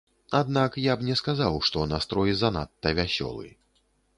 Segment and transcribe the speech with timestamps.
[0.37, 3.47] Аднак я б не сказаў, што настрой занадта вясёлы.